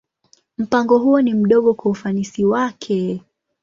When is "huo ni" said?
0.99-1.33